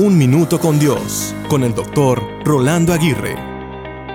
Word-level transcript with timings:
Un 0.00 0.16
Minuto 0.16 0.60
con 0.60 0.78
Dios, 0.78 1.34
con 1.48 1.64
el 1.64 1.74
doctor 1.74 2.22
Rolando 2.44 2.92
Aguirre. 2.92 3.34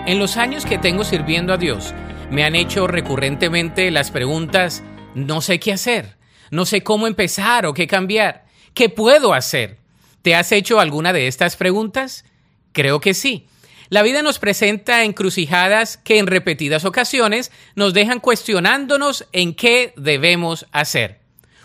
En 0.06 0.18
los 0.18 0.38
años 0.38 0.66
que 0.66 0.78
tengo 0.78 1.04
sirviendo 1.04 1.52
a 1.52 1.58
Dios, 1.58 1.94
me 2.32 2.46
han 2.46 2.56
hecho 2.56 2.88
recurrentemente 2.88 3.92
las 3.92 4.10
preguntas, 4.10 4.82
no 5.14 5.42
sé 5.42 5.60
qué 5.60 5.74
hacer, 5.74 6.16
no 6.52 6.66
sé 6.66 6.84
cómo 6.84 7.06
empezar 7.06 7.66
o 7.66 7.74
qué 7.74 7.86
cambiar, 7.86 8.46
¿qué 8.74 8.88
puedo 8.88 9.34
hacer? 9.34 9.78
¿Te 10.22 10.36
has 10.36 10.54
hecho 10.54 10.80
alguna 10.80 11.12
de 11.12 11.28
estas 11.28 11.58
preguntas? 11.58 12.24
Creo 12.72 13.02
que 13.02 13.14
sí. 13.14 13.48
La 13.90 14.04
vida 14.04 14.22
nos 14.22 14.40
presenta 14.40 15.04
encrucijadas 15.04 15.98
que 15.98 16.18
en 16.18 16.28
repetidas 16.28 16.86
ocasiones 16.86 17.52
nos 17.76 17.94
dejan 17.94 18.22
cuestionándonos 18.22 19.28
en 19.34 19.54
qué 19.54 19.92
debemos 19.98 20.66
hacer. 20.72 21.23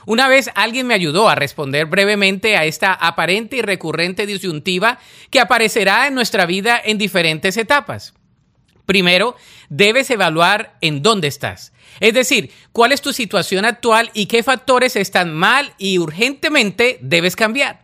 Una 0.09 0.27
vez 0.27 0.51
alguien 0.55 0.87
me 0.87 0.95
ayudó 0.95 1.29
a 1.29 1.35
responder 1.35 1.85
brevemente 1.85 2.57
a 2.57 2.65
esta 2.65 2.95
aparente 2.95 3.57
y 3.57 3.61
recurrente 3.61 4.25
disyuntiva 4.25 4.99
que 5.29 5.39
aparecerá 5.39 6.07
en 6.07 6.15
nuestra 6.15 6.47
vida 6.47 6.81
en 6.83 6.97
diferentes 6.97 7.59
etapas. 7.59 8.15
Primero, 8.87 9.37
debes 9.69 10.11
evaluar 10.11 10.79
en 10.81 11.03
dónde 11.03 11.29
estás. 11.29 11.75
Es 12.01 12.15
decir, 12.15 12.51
cuál 12.73 12.93
es 12.93 13.03
tu 13.03 13.13
situación 13.13 13.67
actual 13.67 14.11
y 14.15 14.25
qué 14.25 14.43
factores 14.43 14.97
están 14.97 15.35
mal 15.35 15.75
y 15.77 15.99
urgentemente 15.99 16.99
debes 17.03 17.37
cambiar. 17.37 17.83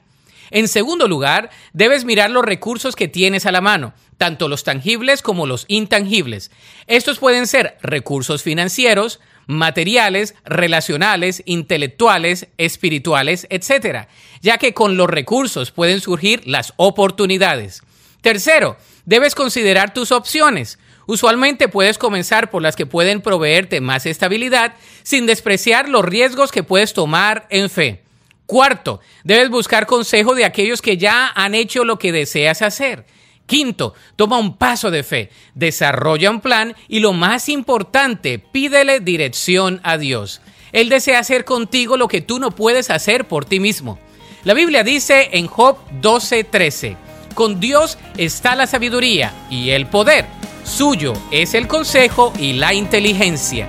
En 0.50 0.68
segundo 0.68 1.08
lugar, 1.08 1.50
debes 1.72 2.04
mirar 2.04 2.30
los 2.30 2.44
recursos 2.44 2.96
que 2.96 3.08
tienes 3.08 3.46
a 3.46 3.52
la 3.52 3.60
mano, 3.60 3.94
tanto 4.18 4.48
los 4.48 4.64
tangibles 4.64 5.22
como 5.22 5.46
los 5.46 5.64
intangibles. 5.68 6.50
Estos 6.86 7.18
pueden 7.18 7.46
ser 7.46 7.78
recursos 7.82 8.42
financieros, 8.42 9.20
materiales, 9.46 10.34
relacionales, 10.44 11.42
intelectuales, 11.46 12.48
espirituales, 12.58 13.46
etc., 13.50 14.08
ya 14.40 14.58
que 14.58 14.74
con 14.74 14.96
los 14.96 15.08
recursos 15.08 15.70
pueden 15.70 16.00
surgir 16.00 16.42
las 16.46 16.72
oportunidades. 16.76 17.82
Tercero, 18.20 18.76
debes 19.04 19.34
considerar 19.34 19.92
tus 19.92 20.12
opciones. 20.12 20.78
Usualmente 21.06 21.68
puedes 21.68 21.98
comenzar 21.98 22.50
por 22.50 22.62
las 22.62 22.76
que 22.76 22.86
pueden 22.86 23.20
proveerte 23.20 23.82
más 23.82 24.06
estabilidad 24.06 24.74
sin 25.02 25.26
despreciar 25.26 25.88
los 25.88 26.04
riesgos 26.04 26.50
que 26.50 26.62
puedes 26.62 26.94
tomar 26.94 27.46
en 27.50 27.68
fe. 27.68 28.03
Cuarto, 28.46 29.00
debes 29.24 29.48
buscar 29.48 29.86
consejo 29.86 30.34
de 30.34 30.44
aquellos 30.44 30.82
que 30.82 30.98
ya 30.98 31.32
han 31.34 31.54
hecho 31.54 31.84
lo 31.84 31.98
que 31.98 32.12
deseas 32.12 32.60
hacer. 32.62 33.06
Quinto, 33.46 33.94
toma 34.16 34.38
un 34.38 34.56
paso 34.56 34.90
de 34.90 35.02
fe, 35.02 35.30
desarrolla 35.54 36.30
un 36.30 36.40
plan 36.40 36.74
y 36.88 37.00
lo 37.00 37.12
más 37.12 37.48
importante, 37.48 38.38
pídele 38.38 39.00
dirección 39.00 39.80
a 39.82 39.98
Dios. 39.98 40.40
Él 40.72 40.88
desea 40.88 41.18
hacer 41.18 41.44
contigo 41.44 41.96
lo 41.96 42.08
que 42.08 42.20
tú 42.20 42.38
no 42.38 42.50
puedes 42.50 42.90
hacer 42.90 43.26
por 43.28 43.44
ti 43.44 43.60
mismo. 43.60 43.98
La 44.44 44.54
Biblia 44.54 44.82
dice 44.82 45.30
en 45.32 45.46
Job 45.46 45.78
12:13, 46.00 46.96
con 47.34 47.60
Dios 47.60 47.98
está 48.16 48.56
la 48.56 48.66
sabiduría 48.66 49.32
y 49.50 49.70
el 49.70 49.86
poder, 49.86 50.26
suyo 50.64 51.12
es 51.30 51.54
el 51.54 51.66
consejo 51.66 52.32
y 52.38 52.54
la 52.54 52.74
inteligencia. 52.74 53.68